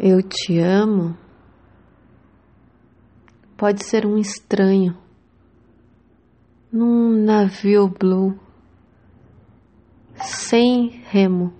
[0.00, 1.18] Eu te amo
[3.56, 4.96] pode ser um estranho
[6.70, 8.38] num navio blue
[10.22, 11.52] sem remo.